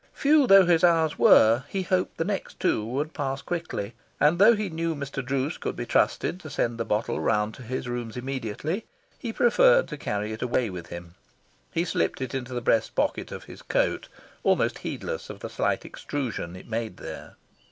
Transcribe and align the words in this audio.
Few 0.15 0.47
though 0.47 0.65
his 0.65 0.83
hours 0.83 1.19
were, 1.19 1.63
he 1.69 1.83
hoped 1.83 2.17
the 2.17 2.23
next 2.25 2.59
two 2.59 2.83
would 2.83 3.13
pass 3.13 3.43
quickly. 3.43 3.93
And, 4.19 4.39
though 4.39 4.55
he 4.55 4.67
knew 4.67 4.95
Mr. 4.95 5.23
Druce 5.23 5.59
could 5.59 5.75
be 5.75 5.85
trusted 5.85 6.39
to 6.39 6.49
send 6.49 6.79
the 6.79 6.85
bottle 6.85 7.19
round 7.19 7.53
to 7.53 7.61
his 7.61 7.87
rooms 7.87 8.17
immediately, 8.17 8.87
he 9.19 9.31
preferred 9.31 9.87
to 9.89 9.97
carry 9.97 10.33
it 10.33 10.41
away 10.41 10.71
with 10.71 10.87
him. 10.87 11.13
He 11.71 11.85
slipped 11.85 12.19
it 12.19 12.33
into 12.33 12.55
the 12.55 12.61
breast 12.61 12.95
pocket 12.95 13.31
of 13.31 13.43
his 13.43 13.61
coat, 13.61 14.07
almost 14.41 14.79
heedless 14.79 15.29
of 15.29 15.41
the 15.41 15.51
slight 15.51 15.85
extrusion 15.85 16.55
it 16.55 16.67
made 16.67 16.97
there. 16.97 17.35